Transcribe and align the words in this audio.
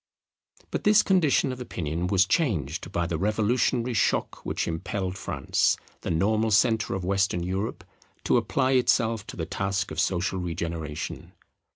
But 0.71 0.83
this 0.83 1.03
condition 1.03 1.51
of 1.51 1.61
opinion 1.61 2.07
was 2.07 2.25
changed 2.25 2.91
by 2.91 3.05
the 3.05 3.19
revolutionary 3.19 3.93
shock 3.93 4.43
which 4.43 4.67
impelled 4.67 5.15
France, 5.15 5.77
the 6.01 6.09
normal 6.09 6.49
centre 6.49 6.95
of 6.95 7.05
Western 7.05 7.43
Europe, 7.43 7.83
to 8.23 8.37
apply 8.37 8.71
itself 8.71 9.27
to 9.27 9.37
the 9.37 9.45
task 9.45 9.91
of 9.91 9.99
social 9.99 10.39
regeneration. 10.39 11.33